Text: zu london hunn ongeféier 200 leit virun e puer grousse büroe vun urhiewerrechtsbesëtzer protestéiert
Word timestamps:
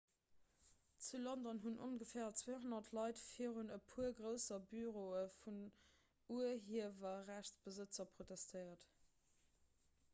zu 1.07 1.17
london 1.23 1.59
hunn 1.65 1.75
ongeféier 1.87 2.29
200 2.39 2.87
leit 2.97 3.19
virun 3.25 3.69
e 3.75 3.77
puer 3.91 4.15
grousse 4.19 4.57
büroe 4.71 5.21
vun 5.43 5.59
urhiewerrechtsbesëtzer 6.37 8.09
protestéiert 8.17 8.89